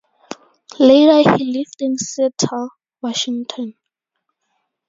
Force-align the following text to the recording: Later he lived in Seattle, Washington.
Later 0.79 1.37
he 1.37 1.45
lived 1.53 1.75
in 1.79 1.95
Seattle, 1.99 2.69
Washington. 3.03 3.75